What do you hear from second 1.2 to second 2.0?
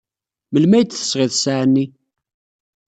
ssaɛa-nni?